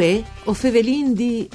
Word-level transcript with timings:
Uè, 0.00 0.24
o 0.44 0.54
fevelin 0.54 1.12
di... 1.12 1.46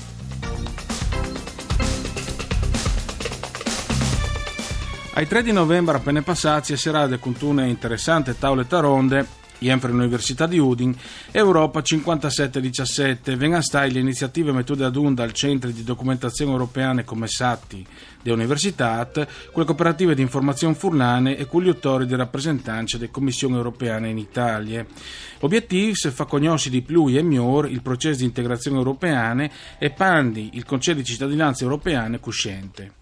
Ai 5.15 5.27
3 5.27 5.41
di 5.41 5.51
novembre 5.51 5.97
appena 5.97 6.21
passati 6.21 6.77
si 6.77 6.87
era 6.87 7.07
con 7.17 7.35
una 7.41 7.65
interessante 7.65 8.37
tavola 8.37 8.63
taronde 8.63 9.44
Sempre 9.59 9.89
all'Università 9.89 10.47
di 10.47 10.59
Udin, 10.59 10.95
Europa 11.31 11.81
5717, 11.81 13.35
venga 13.35 13.61
stai 13.61 13.91
le 13.91 13.99
iniziative 13.99 14.51
metode 14.51 14.83
ad 14.85 14.95
un 14.95 15.13
dal 15.13 15.31
Centro 15.31 15.69
di 15.69 15.83
Documentazione 15.83 16.51
Europeane 16.51 17.03
come 17.03 17.27
SATI 17.27 17.85
de 18.21 18.31
Università, 18.31 19.07
con 19.11 19.25
le 19.61 19.65
cooperative 19.65 20.15
di 20.15 20.21
informazione 20.21 20.73
furlane 20.73 21.37
e 21.37 21.47
gli 21.51 21.67
autori 21.67 22.05
di 22.05 22.15
rappresentanza 22.15 22.97
delle 22.97 23.11
Commissioni 23.11 23.55
Europeane 23.55 24.09
in 24.09 24.17
Italia. 24.17 24.85
L'obiettivo 25.39 25.93
è 26.03 26.09
far 26.09 26.27
conoscere 26.27 26.75
di 26.75 26.81
più 26.81 27.07
e 27.07 27.21
migliore 27.21 27.69
il 27.69 27.81
processo 27.81 28.19
di 28.19 28.25
integrazione 28.25 28.77
europeane 28.77 29.51
e 29.77 29.91
pandi 29.91 30.51
il 30.53 30.65
concetto 30.65 30.97
di 30.97 31.05
cittadinanza 31.05 31.63
europeana 31.63 32.19
cosciente. 32.19 32.93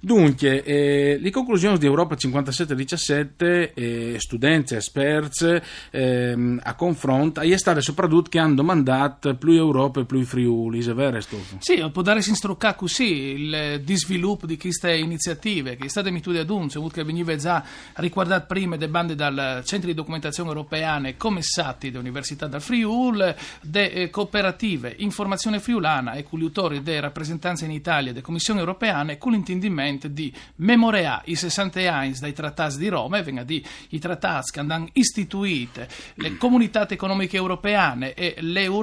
Dunque, 0.00 0.62
eh, 0.62 1.18
le 1.20 1.30
conclusioni 1.30 1.78
di 1.78 1.86
Europa 1.86 2.14
57-17, 2.14 3.72
eh, 3.74 4.14
studenti, 4.18 4.74
esperti, 4.74 5.60
eh, 5.90 6.58
a 6.60 6.74
confronto, 6.74 7.40
è 7.40 7.56
state 7.56 7.80
soprattutto 7.80 8.30
che 8.30 8.38
hanno 8.38 8.54
domandato 8.54 9.01
mandat 9.02 9.34
più 9.34 9.52
Europa 9.52 10.00
e 10.00 10.04
più 10.04 10.24
Friuli, 10.24 10.84
è 10.84 10.94
vero 10.94 11.20
Stofo? 11.20 11.56
Sì, 11.58 11.82
può 11.90 12.02
dare 12.02 12.22
in 12.24 12.34
struccare 12.34 12.76
così 12.76 13.04
il 13.04 13.80
disviluppo 13.84 14.46
di 14.46 14.56
queste 14.56 14.96
iniziative 14.96 15.76
che 15.76 15.86
è 15.86 15.88
stata 15.88 16.10
mitude 16.10 16.40
ad 16.40 16.50
un, 16.50 16.68
che 16.68 17.04
veniva 17.04 17.34
già 17.36 17.64
riguardato 17.94 18.46
prima 18.46 18.76
de 18.76 18.88
bande 18.88 19.14
dal 19.14 19.62
Centro 19.64 19.88
di 19.88 19.94
Documentazione 19.94 20.50
Europeane 20.50 21.16
come 21.16 21.42
SATI 21.42 21.90
dell'Università 21.90 22.46
del 22.46 22.60
Friul, 22.60 23.34
de 23.62 23.84
eh, 23.84 24.10
cooperative 24.10 24.94
Informazione 24.98 25.60
Friulana 25.60 26.12
e 26.12 26.22
con 26.22 26.38
gli 26.38 26.44
autori 26.44 26.82
delle 26.82 27.00
rappresentanze 27.00 27.64
in 27.64 27.72
Italia 27.72 28.12
delle 28.12 28.24
Commissioni 28.24 28.60
Europeane 28.60 29.18
con 29.18 29.32
l'intendimento 29.32 30.08
di 30.08 30.32
memoreare 30.56 31.22
i 31.26 31.34
60 31.34 31.92
anni 31.92 32.14
dai 32.18 32.32
trattati 32.32 32.78
di 32.78 32.88
Roma 32.88 33.18
e 33.18 33.22
venga 33.22 33.42
di 33.42 33.64
i 33.90 33.98
trattati 33.98 34.50
che 34.52 34.60
hanno 34.60 34.88
istituito 34.92 35.86
le 36.14 36.36
comunità 36.36 36.88
economiche 36.88 37.36
europeane 37.36 38.14
e 38.14 38.36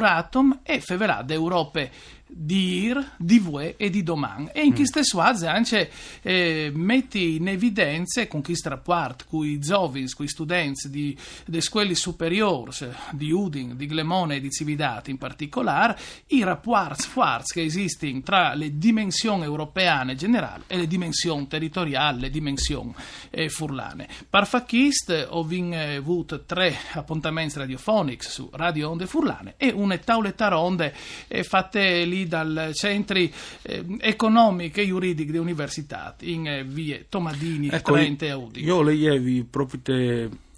l'Euratom 0.10 0.62
e 0.64 0.82
feverà 0.82 1.22
d'Europe 1.22 1.92
di 2.32 2.84
IR, 2.84 3.14
di 3.18 3.40
VUE 3.40 3.76
e 3.76 3.90
di 3.90 4.04
Doman. 4.04 4.52
E 4.54 4.62
in 4.62 4.72
mm. 4.72 4.76
queste 4.76 5.04
suaze 5.04 5.48
anche 5.48 5.90
eh, 6.22 6.72
metti 6.74 7.38
in 7.38 7.48
evidenza 7.48 8.26
con 8.28 8.42
chi 8.42 8.56
strappart, 8.56 9.26
con 9.28 9.46
i 9.46 9.60
giovani, 9.60 10.10
con 10.12 10.26
i 10.26 10.30
studenti 10.30 10.90
di, 10.90 11.18
delle 11.46 11.62
scuole 11.62 11.96
superiori 11.96 12.72
di 13.12 13.32
Udin, 13.32 13.76
di 13.76 13.88
Glemone 13.88 14.36
e 14.36 14.40
di 14.42 14.50
Cividati 14.50 15.10
in 15.10 15.18
particolare, 15.18 15.98
i 16.28 16.44
rapporti 16.44 17.08
forti 17.08 17.54
che 17.54 17.64
esistono 17.64 18.22
tra 18.22 18.54
le 18.54 18.78
dimensioni 18.78 19.44
europeane 19.44 20.16
generali 20.16 20.64
e 20.68 20.78
le 20.78 20.88
dimensioni 20.88 21.48
territoriali, 21.48 22.20
le 22.20 22.30
dimensioni 22.30 22.94
eh, 23.32 23.50
furlane. 23.50 24.08
Parfachist 24.30 25.28
ho 25.30 25.48
eh, 25.50 25.96
avuto 25.96 26.44
tre 26.44 26.76
appuntamenti 26.94 27.58
radiofonici 27.58 28.30
su 28.30 28.50
Radio 28.54 28.90
Onde 28.90 29.08
Furlane 29.08 29.56
e 29.58 29.72
una 29.72 29.98
tauletta 29.98 30.48
ronde 30.48 30.94
eh, 31.28 31.44
fatte 31.44 32.06
lì 32.06 32.19
dal 32.28 32.72
centri 32.74 33.32
eh, 33.62 33.84
economiche 34.00 34.82
e 34.82 35.16
delle 35.16 35.38
università 35.38 36.16
in 36.22 36.48
eh, 36.48 36.64
vie 36.64 37.06
Tomadini, 37.10 37.70
ecco, 37.70 37.94
Trente 37.94 38.28
e 38.28 38.30
Audi. 38.30 38.64
Io 38.64 38.82
leggevi 38.82 39.46
proprio 39.50 39.80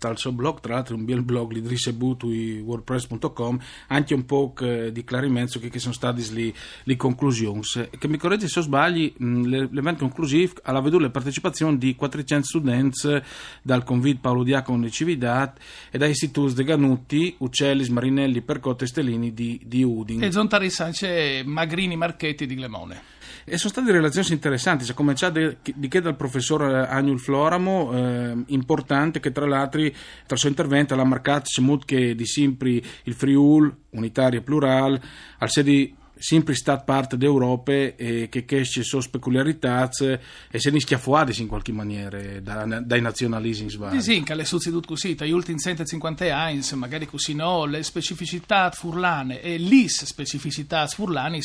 dal 0.08 0.18
suo 0.18 0.32
blog, 0.32 0.60
tra 0.60 0.74
l'altro 0.74 0.96
un 0.96 1.06
bel 1.06 1.22
blog 1.22 1.52
li 1.52 1.62
distribuito 1.62 2.28
wordpress.com, 2.28 3.60
anche 3.88 4.14
un 4.14 4.26
po' 4.26 4.54
di 4.92 5.04
chiarimento 5.04 5.60
che, 5.60 5.70
che 5.70 5.80
sono 5.80 5.94
state 5.94 6.24
le, 6.32 6.54
le 6.84 6.96
conclusioni. 6.96 7.62
Che 7.62 8.08
mi 8.08 8.18
corregge 8.18 8.48
se 8.48 8.62
sbagli, 8.62 9.14
l'evento 9.18 10.00
conclusivo 10.06 10.54
ha 10.64 10.80
veduto 10.82 11.04
la 11.04 11.10
partecipazione 11.10 11.78
di 11.78 11.96
400 11.96 12.46
studenti 12.46 13.22
dal 13.62 13.84
Convid 13.84 14.20
Paolo 14.20 14.44
Diacono 14.44 14.84
di 14.84 14.92
Cividat 14.92 15.60
e 15.92 15.98
da 15.98 16.06
istituti 16.06 16.54
de 16.54 16.64
Ganutti, 16.64 17.36
Uccellis, 17.40 17.90
Marinelli, 17.90 18.42
Percotte 18.42 18.86
e 18.86 18.88
Stellini 18.88 19.34
di, 19.34 19.62
di 19.64 19.84
Udin. 19.84 20.24
E 20.24 20.32
Zontari 20.32 20.70
Sance 20.70 21.44
Magrini 21.46 21.96
Marchetti 21.96 22.46
di 22.46 22.56
Glemone. 22.56 23.20
E 23.44 23.58
sono 23.58 23.72
state 23.72 23.92
relazioni 23.92 24.28
interessanti, 24.32 24.84
si 24.84 24.92
è 24.92 24.94
cominciato 24.94 25.58
di 25.76 25.88
che 25.88 26.02
dal 26.02 26.16
professor 26.16 26.62
Agnul 26.62 27.20
Floramo, 27.20 27.92
eh, 27.94 28.44
importante 28.48 29.20
che 29.20 29.32
tra 29.32 29.48
l'altro, 29.48 29.82
tra 29.82 30.36
il 30.36 30.38
suo 30.38 30.50
intervento 30.50 30.94
ha 30.94 31.04
marcato 31.04 31.50
che 31.86 32.16
di 32.16 32.26
sempre 32.26 32.82
il 33.04 33.14
Friul, 33.14 33.76
unitario 33.92 34.40
e 34.40 34.44
plural, 34.44 35.00
al 35.40 35.50
sedi 35.50 35.96
sempre 36.22 36.54
stata 36.54 36.84
parte 36.84 37.18
d'Europa 37.18 37.72
e 37.72 38.28
che 38.30 38.46
cresce 38.46 38.84
sono 38.84 39.04
peculiarità 39.10 39.90
e 40.52 40.60
se 40.60 40.70
ne 40.70 40.80
schiaffuati 40.80 41.42
in 41.42 41.48
qualche 41.48 41.72
maniera 41.72 42.20
da, 42.40 42.64
dai 42.64 43.02
nazionalismi 43.02 43.70
svari. 43.72 44.00
Sì, 44.00 44.14
sì, 44.14 44.24
che 44.24 44.36
le 44.36 44.46
succedute 44.46 44.88
così, 44.88 45.16
tra 45.16 45.26
gli 45.26 45.32
ultimi 45.32 45.60
150 45.60 46.38
anni, 46.38 46.62
magari 46.76 47.08
così 47.08 47.34
no, 47.34 47.66
le 47.66 47.82
specificità 47.82 48.70
furlane 48.70 49.42
e 49.42 49.58
le 49.58 49.90
specificità 49.90 50.86
furlane 50.86 51.40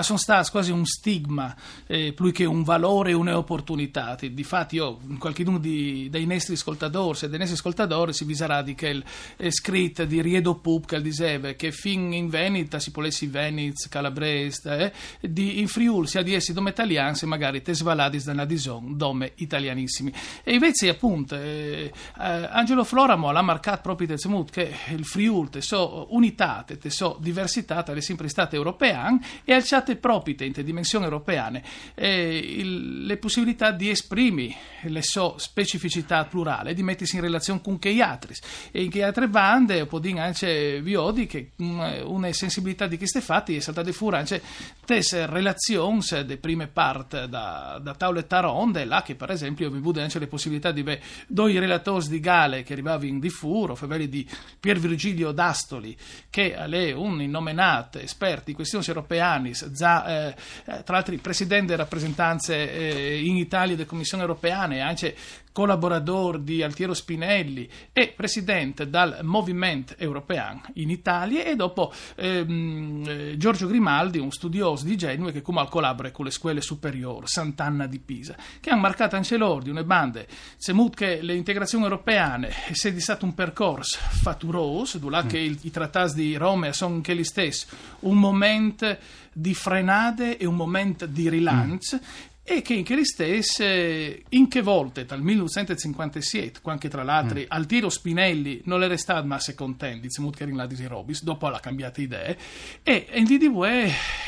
sono 0.00 0.18
state 0.18 0.48
quasi 0.50 0.70
un 0.70 0.86
stigma 0.86 1.54
eh, 1.88 2.12
più 2.12 2.30
che 2.30 2.44
un 2.44 2.62
valore 2.62 3.10
e 3.10 3.14
un'opportunità. 3.14 4.16
Difatti 4.30 4.76
io, 4.76 5.00
qualcuno 5.18 5.58
di, 5.58 6.06
dei 6.08 6.24
nostri 6.24 6.54
ascoltatori 6.54 7.18
e 7.22 7.28
dei 7.28 7.38
nostri 7.38 7.56
ascoltatori 7.56 8.12
si 8.12 8.24
visarà 8.24 8.62
di 8.62 8.76
che 8.76 9.02
il 9.38 9.52
scritto 9.52 10.04
di 10.04 10.22
Riedo 10.22 10.54
Pup 10.54 10.86
che 10.86 11.02
diceva 11.02 11.52
che 11.52 11.72
fin 11.72 12.12
in 12.12 12.28
Veneta 12.28 12.78
si 12.78 12.92
potesse 12.92 13.26
Venice, 13.26 13.88
Calabria 13.88 14.19
Brest, 14.20 14.66
eh, 14.66 14.92
di, 15.20 15.60
in 15.60 15.68
Friuli 15.68 16.06
sia 16.06 16.22
di 16.22 16.34
essi 16.34 16.52
dome 16.52 16.70
italiani, 16.70 17.18
magari 17.24 17.62
te 17.62 17.74
svaladis 17.74 18.24
da 18.24 18.34
Nadison, 18.34 18.96
dome 18.96 19.32
italianissimi. 19.36 20.12
E 20.44 20.52
invece, 20.52 20.90
appunto, 20.90 21.36
eh, 21.36 21.90
eh, 22.18 22.48
Angelo 22.50 22.84
Floramo 22.84 23.32
l'ha 23.32 23.42
marcato 23.42 23.80
proprio 23.80 24.06
del 24.08 24.18
Zemut 24.18 24.50
che 24.50 24.74
il 24.90 25.04
Friuli, 25.04 25.48
te 25.48 25.62
so 25.62 26.08
unità, 26.10 26.64
te 26.66 26.90
so 26.90 27.16
diversità, 27.20 27.82
è 27.82 28.00
sempre 28.00 28.28
stata 28.28 28.56
europea 28.56 29.18
e 29.44 29.54
alciate 29.54 29.96
proprio 29.96 30.34
in 30.38 30.52
dimensioni 30.52 31.04
europeane 31.04 31.62
eh, 31.94 32.60
le 32.62 33.16
possibilità 33.16 33.70
di 33.72 33.88
esprimere 33.88 34.54
le 34.82 35.02
so 35.02 35.34
specificità 35.38 36.24
plurale, 36.24 36.74
di 36.74 36.82
mettersi 36.82 37.16
in 37.16 37.22
relazione 37.22 37.60
con 37.62 37.78
che 37.78 38.00
altri. 38.02 38.34
E 38.70 38.82
in 38.82 38.90
che 38.90 39.02
altre 39.02 39.28
bande, 39.28 39.86
può 39.86 39.98
dire 39.98 40.20
anche 40.20 40.80
Viodi, 40.82 41.26
che 41.26 41.52
mm, 41.62 41.80
una 42.04 42.32
sensibilità 42.32 42.86
di 42.86 42.96
questi 42.96 43.20
fatti 43.20 43.56
è 43.56 43.60
saltata 43.60 43.90
fuori 43.92 44.09
anche 44.16 44.42
tesse 44.84 45.26
relazioni 45.26 46.00
de 46.24 46.36
prime 46.36 46.66
parte 46.66 47.28
da, 47.28 47.78
da 47.80 47.94
taule 47.94 48.26
taronde, 48.26 48.84
là 48.84 49.02
che 49.02 49.14
per 49.14 49.30
esempio 49.30 49.70
vi 49.70 49.78
avuto 49.78 50.00
anche 50.00 50.18
le 50.18 50.26
possibilità 50.26 50.72
di 50.72 50.82
vedere 50.82 51.04
due 51.28 51.58
relatori 51.58 52.08
di 52.08 52.18
Gale 52.18 52.62
che 52.62 52.72
arrivavano 52.72 53.06
in 53.06 53.20
diffuro, 53.20 53.74
faveli 53.74 54.08
di 54.08 54.28
Pier 54.58 54.78
Virgilio 54.78 55.30
D'Astoli, 55.30 55.96
che 56.28 56.54
è 56.54 56.92
un 56.92 57.22
innominato 57.22 57.98
esperto 57.98 58.44
di 58.46 58.54
questioni 58.54 58.84
europeane, 58.86 59.50
eh, 59.50 59.54
tra 59.54 60.82
l'altro 60.86 61.14
presidente 61.20 61.66
delle 61.66 61.82
rappresentanze 61.82 62.72
eh, 62.72 63.22
in 63.22 63.36
Italia 63.36 63.76
delle 63.76 63.86
commissioni 63.86 64.22
europeane, 64.22 64.80
anche 64.80 65.14
collaboratore 65.60 66.42
di 66.42 66.62
Altiero 66.62 66.94
Spinelli 66.94 67.68
e 67.92 68.14
presidente 68.16 68.88
dal 68.88 69.18
Movimento 69.22 69.94
Europeo 69.98 70.62
in 70.74 70.88
Italia 70.88 71.44
e 71.44 71.54
dopo 71.54 71.92
ehm, 72.16 73.04
eh, 73.06 73.36
Giorgio 73.36 73.66
Grimani 73.66 73.88
Rinaldi, 74.00 74.18
un 74.18 74.30
studioso 74.30 74.84
di 74.84 74.96
Genova 74.96 75.30
che 75.30 75.42
come 75.42 75.66
collabora 75.68 76.10
con 76.10 76.24
le 76.24 76.30
scuole 76.30 76.60
superiori, 76.60 77.26
Sant'Anna 77.26 77.86
di 77.86 77.98
Pisa, 77.98 78.36
che 78.60 78.70
hanno 78.70 78.80
marcato 78.80 79.16
anche 79.16 79.36
loro 79.36 79.62
di 79.62 79.70
una 79.70 79.84
bande, 79.84 80.26
semut 80.56 80.94
che 80.94 81.20
le 81.22 81.34
integrazioni 81.34 81.84
europeane 81.84 82.50
sia 82.72 82.92
di 82.92 83.00
stato 83.00 83.24
un 83.24 83.34
percorso 83.34 83.98
fatturoso, 84.00 85.08
là 85.08 85.24
che 85.24 85.38
il, 85.38 85.58
i 85.62 85.70
trattati 85.70 86.14
di 86.14 86.36
Roma 86.36 86.72
sono 86.72 86.94
anche 86.94 87.14
gli 87.14 87.24
stessi, 87.24 87.66
un 88.00 88.18
momento 88.18 88.96
di 89.32 89.54
frenate 89.54 90.38
e 90.38 90.46
un 90.46 90.56
momento 90.56 91.06
di 91.06 91.28
rilancio 91.28 91.96
mm 91.96 92.28
e 92.52 92.62
che 92.62 92.74
in 92.74 92.82
che 92.82 93.04
stesse 93.04 94.24
in 94.30 94.48
che 94.48 94.60
volte 94.60 95.04
dal 95.04 95.22
1957 95.22 96.58
anche 96.64 96.88
tra 96.88 97.04
l'altro 97.04 97.38
mm. 97.38 97.44
Altiero 97.46 97.88
Spinelli 97.88 98.62
non 98.64 98.82
era 98.82 98.96
stato 98.96 99.24
ma 99.24 99.38
se 99.38 99.54
contenti 99.54 100.08
di 100.08 100.30
che 100.30 100.46
la 100.46 100.66
di 100.66 100.86
Robis 100.86 101.22
dopo 101.22 101.48
la 101.48 101.60
cambiata 101.60 102.00
idee 102.00 102.36
e 102.82 103.06
in 103.12 103.24
DDV 103.24 103.62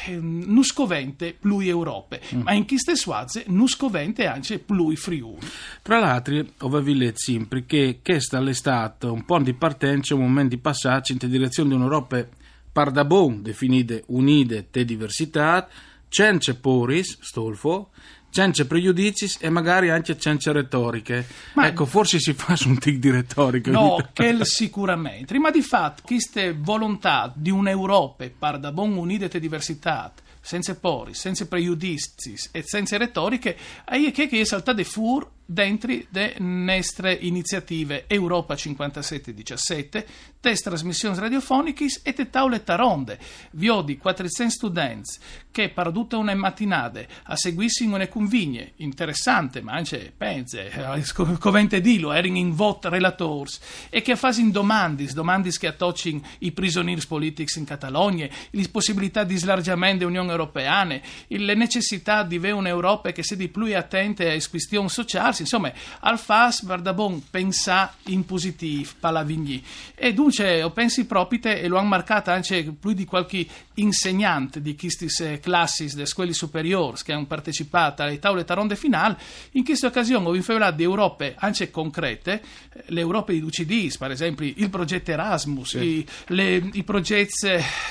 ehm, 0.07 0.45
non 0.47 0.63
scovente 0.63 1.37
più 1.37 1.59
Europe 1.59 2.21
mm. 2.33 2.43
ma 2.43 2.53
in 2.53 2.65
chi 2.65 2.79
stesso 2.79 3.11
fase 3.11 3.43
non 3.49 3.67
scovente 3.67 4.27
anche 4.27 4.61
più 4.61 4.95
Friuli 4.95 5.45
tra 5.83 5.99
l'altro 5.99 6.45
avevi 6.59 6.97
letto 6.97 7.65
che 7.67 7.99
questa 8.05 8.41
è 8.41 8.55
stata 8.55 9.11
un 9.11 9.25
po' 9.25 9.41
di 9.41 9.53
partenza 9.53 10.15
un 10.15 10.21
momento 10.21 10.55
di 10.55 10.61
passaggio 10.61 11.11
in 11.11 11.19
direzione 11.19 11.71
di 11.71 11.75
un'Europa 11.75 12.25
pardabon 12.71 13.43
definite 13.43 14.05
unite 14.07 14.71
te 14.71 14.85
diversità 14.85 15.69
cence 16.13 16.55
poris, 16.57 17.17
Stolfo, 17.23 17.89
cence 18.29 18.67
prejudicis 18.67 19.39
e 19.41 19.49
magari 19.49 19.89
anche 19.89 20.19
cence 20.19 20.53
retoriche. 20.53 21.27
Ma 21.55 21.67
ecco, 21.67 21.87
forse 21.87 22.19
si 22.21 22.35
fa 22.35 22.55
un 22.67 22.79
tic 22.79 22.99
di 22.99 23.11
retorica. 23.11 23.71
No, 23.71 23.97
che 24.13 24.37
sicuramente. 24.43 25.39
Ma 25.39 25.51
di 25.51 25.63
fatto, 25.63 26.03
queste 26.05 26.53
volontà 26.53 27.33
di 27.35 27.51
un'Europa 27.51 28.29
par 28.39 28.59
da 28.59 28.73
bon 28.73 28.95
unite 28.95 29.41
diversità, 29.41 30.13
senza 30.39 30.75
poris, 30.75 31.19
senza 31.19 31.47
prejudicis 31.47 32.51
e 32.53 32.63
senza 32.63 32.99
retoriche, 32.99 33.57
è 33.85 34.11
che 34.13 34.29
è 34.29 34.45
saltate 34.45 34.85
fur 34.85 35.27
dentro 35.53 35.93
le 36.09 36.35
nostre 36.39 37.13
iniziative 37.13 38.05
Europa 38.07 38.57
5717, 38.57 40.07
test 40.41 40.65
trasmissioni 40.65 41.19
radiofoniche 41.19 41.87
e 42.03 42.13
te 42.13 42.31
taule 42.31 42.63
taronde. 42.63 43.19
Di 43.51 43.97
400 43.97 44.53
studenti 44.53 45.11
che 45.53 45.69
per 45.69 45.91
tutta 45.93 46.17
una 46.17 46.35
mattinata 46.35 47.01
a 47.25 47.37
seguirsi 47.37 47.85
una 47.85 48.09
convigne 48.09 48.73
interessante, 48.77 49.61
ma 49.61 49.73
anche 49.73 50.13
penze, 50.17 50.71
eh, 50.71 51.39
covente 51.39 51.81
dilo, 51.81 52.13
erano 52.13 52.39
in 52.39 52.55
voto 52.55 52.89
relators 52.89 53.61
e 53.91 54.01
che 54.01 54.17
fanno 54.17 54.51
domande, 54.51 55.05
domande 55.13 55.51
che 55.51 55.67
attocciano 55.67 56.23
i 56.39 56.53
prigionieri 56.53 57.03
politici 57.07 57.59
in 57.59 57.67
Catalogna, 57.67 58.27
le 58.51 58.69
possibilità 58.69 59.25
di 59.25 59.37
slargamento 59.37 59.99
dell'Unione 59.99 60.31
Europea, 60.31 60.85
le 60.85 61.55
necessità 61.55 62.23
di 62.23 62.37
avere 62.37 62.55
un'Europa 62.55 63.13
che 63.13 63.23
sia 63.23 63.37
di 63.37 63.49
più 63.49 63.77
attenta 63.77 64.23
alle 64.25 64.43
questioni 64.49 64.89
sociali, 64.89 65.42
insomma, 65.43 65.73
al 66.01 66.19
fas 66.19 66.63
Bardabon 66.63 67.23
pensa 67.31 67.95
in 68.07 68.25
positivo, 68.25 68.91
palavigni. 68.99 69.63
E 69.95 70.13
dunque, 70.13 70.63
ho 70.63 70.71
pensi 70.71 71.07
propite 71.07 71.61
e 71.61 71.69
lo 71.69 71.77
hanno 71.77 71.89
marcato 71.89 72.31
anche 72.31 72.63
più 72.79 72.93
di 72.93 73.05
qualche 73.05 73.47
insegnante 73.75 74.61
di 74.61 74.77
queste 74.77 75.41
classi 75.41 75.87
delle 75.87 76.07
scuole 76.07 76.33
superiori 76.33 77.01
che 77.03 77.13
hanno 77.13 77.27
partecipato 77.27 78.03
alle 78.03 78.19
tavole 78.19 78.45
taronde 78.45 78.77
finali. 78.77 79.17
In 79.53 79.65
questa 79.65 79.87
occasione 79.87 80.29
ho 80.29 80.35
informato 80.35 80.77
di 80.77 80.83
Europe 80.83 81.35
anche 81.39 81.71
concrete, 81.71 82.43
l'Europa 82.87 83.33
di 83.33 83.41
Ducidis, 83.41 83.97
per 83.97 84.11
esempio 84.11 84.51
il 84.55 84.71
progetto 84.71 85.11
Erasmus, 85.11 85.69
sì. 85.69 85.79
i, 85.79 86.07
le, 86.29 86.71
i 86.73 86.83
progetti 86.83 87.31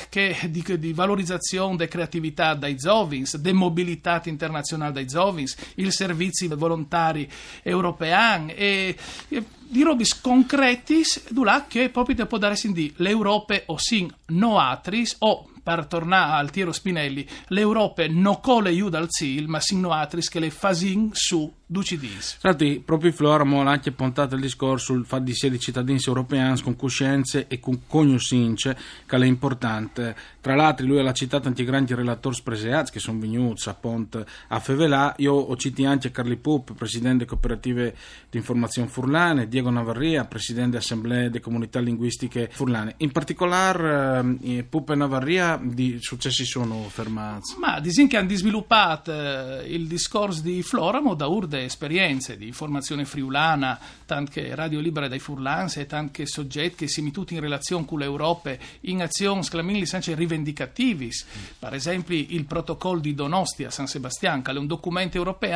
che, 0.10 0.38
di, 0.50 0.64
di, 0.78 0.94
valorizzazione 0.94 1.76
della 1.76 1.90
creatività 1.90 2.54
dai 2.54 2.80
Zovins, 2.80 3.38
demobilità 3.38 4.22
internazionale 4.26 4.94
dai 4.94 5.10
Zovins, 5.10 5.56
il 5.76 5.92
servizi 5.92 6.48
volontari 6.48 7.30
europei 7.64 8.54
e, 8.56 8.96
e 9.30 9.44
di 9.72 9.84
robis 9.84 10.20
concretis 10.20 11.32
là 11.44 11.66
che 11.68 11.90
proprio 11.90 12.26
può 12.26 12.38
dare 12.38 12.56
di 12.74 12.94
l'Europe 12.98 13.64
o 13.68 13.78
sin 13.78 14.14
noatris 14.28 15.16
o 15.20 15.50
per 15.64 15.86
tornare 15.86 16.34
al 16.34 16.52
tiro 16.52 16.72
Spinelli 16.72 17.28
l'Europe 17.48 18.08
non 18.08 18.40
cole 18.42 18.72
iu 18.72 18.90
dal 18.90 19.08
zil 19.10 19.48
ma 19.48 19.62
sin 19.62 19.80
noatris 19.80 20.28
che 20.28 20.40
le 20.40 20.50
fasin 20.50 21.12
su 21.14 21.52
Ducidis. 21.72 22.36
Senti, 22.38 22.82
proprio 22.84 23.14
Floramo 23.14 23.62
ha 23.62 23.72
anche 23.72 23.94
puntato 23.94 24.36
il 24.36 24.42
discorso 24.42 24.92
sul 24.92 25.06
fatto 25.06 25.24
di 25.24 25.32
essere 25.32 25.58
cittadini 25.58 26.02
europei 26.06 26.60
con 26.62 26.76
coscienze 26.76 27.48
e 27.48 27.62
con 27.62 27.88
cognoscenze, 27.88 28.78
che 29.06 29.16
è 29.16 29.24
importante. 29.24 30.14
Tra 30.42 30.54
l'altro, 30.54 30.86
lui 30.86 31.00
ha 31.00 31.14
citato 31.14 31.48
anche 31.48 31.62
i 31.62 31.66
grandi 31.66 31.94
relatori 31.94 32.36
spreseati 32.36 32.92
che 32.92 33.00
sono 33.00 33.20
venuti 33.20 33.70
a 33.70 33.74
Pont 33.74 34.22
a 34.50 34.60
Fevelà. 34.60 35.14
Io 35.20 35.34
ho 35.34 35.56
citato 35.56 35.88
anche 35.88 36.12
Carli 36.12 36.36
Pup, 36.36 36.74
presidente 36.74 37.24
cooperative 37.24 37.96
di 38.30 38.38
informazione 38.38 38.90
furlane, 38.90 39.48
Diego 39.48 39.70
Navarria, 39.70 40.26
presidente 40.26 40.72
dell'Assemblea 40.72 41.30
delle 41.30 41.40
comunità 41.40 41.80
linguistiche 41.80 42.50
furlane. 42.52 42.96
In 42.98 43.14
particolare, 43.14 44.38
eh, 44.42 44.66
Pup 44.68 44.90
e 44.90 44.96
Navarria 44.96 45.58
di 45.64 46.00
successi 46.02 46.44
sono 46.44 46.84
fermati. 46.90 47.54
Ma 47.60 47.80
disin 47.80 48.10
che 48.10 48.18
hanno 48.18 48.36
sviluppato 48.36 49.14
eh, 49.14 49.74
il 49.74 49.88
discorso 49.88 50.42
di 50.42 50.62
Floramo 50.64 51.14
da 51.14 51.28
urde 51.28 51.61
esperienze 51.64 52.38
di 52.38 52.52
formazione 52.52 53.06
friulana, 53.06 53.80
tante 54.06 54.54
radio 54.56 54.80
libere 54.80 55.08
dai 55.08 55.20
furlans 55.20 55.78
e 55.78 55.86
tanti 55.86 56.26
soggetti 56.26 56.86
che 56.86 56.88
si 56.88 57.12
tutti 57.12 57.34
in 57.34 57.40
relazione 57.40 57.86
con 57.86 58.00
l'Europa 58.00 58.56
in 58.82 59.02
azioni 59.02 59.44
sclamini 59.44 59.84
anche 59.92 60.16
rivendicativis. 60.16 61.26
Per 61.60 61.74
esempio 61.74 62.16
il 62.16 62.46
protocollo 62.46 63.00
di 63.00 63.14
Donostia 63.14 63.68
a 63.68 63.72
San 63.72 63.88
Sebastian, 63.88 64.42
che 64.42 64.52
è 64.52 64.58
un 64.58 64.68
documento 64.68 65.18
europeo 65.18 65.50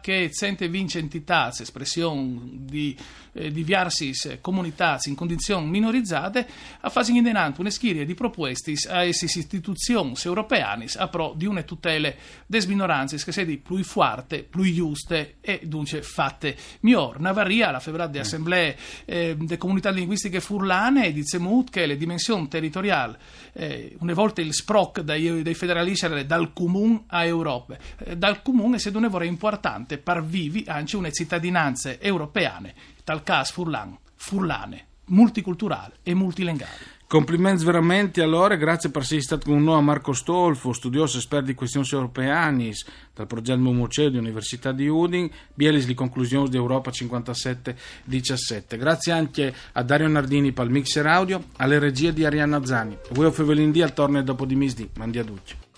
che 0.00 0.28
sente 0.30 0.68
vince 0.68 0.98
entità, 0.98 1.50
espressione 1.50 2.40
di 2.42 2.96
eh, 3.32 3.50
diversi 3.50 4.12
comunità 4.40 4.98
in 5.04 5.14
condizioni 5.14 5.68
minorizzate, 5.68 6.46
a 6.80 6.90
fase 6.90 7.12
indenante 7.12 7.60
una 7.60 7.70
schiera 7.70 8.04
di 8.04 8.14
proposte 8.14 8.74
a 8.88 9.04
esse 9.04 9.24
istituzioni 9.24 10.14
europeane 10.24 10.86
a 10.96 11.08
pro 11.08 11.32
di 11.36 11.46
una 11.46 11.62
tutele 11.62 12.16
des 12.46 12.66
minoranze 12.66 13.16
che 13.22 13.32
sia 13.32 13.44
di 13.44 13.56
più 13.56 13.82
forte, 13.82 14.42
più 14.42 14.62
giuste 14.72 15.31
e 15.40 15.60
dunque 15.64 16.02
fatte 16.02 16.56
miglior. 16.80 17.20
Navarria, 17.20 17.70
la 17.70 17.80
febbraio 17.80 18.10
di 18.10 18.18
assemblee 18.18 18.76
eh, 19.04 19.36
delle 19.36 19.56
comunità 19.56 19.90
linguistiche 19.90 20.40
furlane, 20.40 21.12
dice 21.12 21.38
Mut 21.38 21.70
che 21.70 21.86
le 21.86 21.96
dimensioni 21.96 22.48
territoriali, 22.48 23.14
eh, 23.52 23.96
una 24.00 24.14
volta 24.14 24.40
il 24.40 24.52
sproc 24.52 25.00
dai, 25.00 25.42
dai 25.42 25.54
federalisti 25.54 26.04
era 26.04 26.22
dal 26.22 26.52
comune 26.52 27.04
a 27.08 27.24
Europa, 27.24 27.76
eh, 27.98 28.16
dal 28.16 28.42
comune 28.42 28.78
se 28.78 28.90
non 28.90 29.04
è 29.04 29.24
importante 29.24 29.98
per 29.98 30.24
vivi 30.24 30.64
anche 30.66 30.96
una 30.96 31.10
cittadinanza 31.10 31.98
europeane 31.98 32.74
tal 33.04 33.22
caso 33.22 33.52
furlan, 33.52 33.96
furlane, 34.14 34.86
multiculturale 35.06 35.96
e 36.02 36.14
multilingale. 36.14 36.91
Complimenti 37.12 37.62
veramente 37.66 38.22
allora, 38.22 38.54
grazie 38.56 38.88
per 38.88 39.02
essere 39.02 39.20
stato 39.20 39.50
con 39.50 39.62
noi 39.62 39.76
a 39.76 39.80
Marco 39.82 40.14
Stolfo, 40.14 40.72
studioso 40.72 41.18
esperto 41.18 41.44
di 41.44 41.54
questioni 41.54 41.86
europeane 41.92 42.70
dal 43.14 43.26
progetto 43.26 43.60
Momoceo 43.60 44.08
di 44.08 44.16
Università 44.16 44.72
di 44.72 44.88
Udin, 44.88 45.30
bielis 45.52 45.84
di 45.84 45.92
conclusioni 45.92 46.48
di 46.48 46.56
Europa 46.56 46.90
57-17. 46.90 48.78
Grazie 48.78 49.12
anche 49.12 49.54
a 49.72 49.82
Dario 49.82 50.08
Nardini 50.08 50.52
per 50.52 50.64
il 50.64 50.70
mixer 50.70 51.06
audio, 51.06 51.44
alle 51.58 51.78
regie 51.78 52.14
di 52.14 52.24
Arianna 52.24 52.64
Zani. 52.64 52.96
Voi 53.10 53.26
o 53.26 53.30
Fevelin 53.30 53.82
al 53.82 53.92
torneo 53.92 54.22
dopo 54.22 54.46
di 54.46 54.54
misdi, 54.54 54.88
mandi 54.94 55.18
a 55.18 55.22
duce. 55.22 55.71